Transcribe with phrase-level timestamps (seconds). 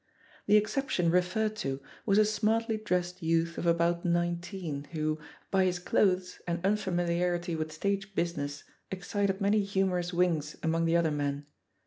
[0.47, 5.19] The exception referred to was a smartly dressed youth of about nineteen, who,
[5.51, 11.09] by his clothes and unfamiliarity with stage "business, excited many humorous winks among the other
[11.09, 11.47] M THE POSITION OF PEGGY HARPER men.